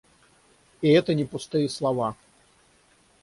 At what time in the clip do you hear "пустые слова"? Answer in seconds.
1.25-2.15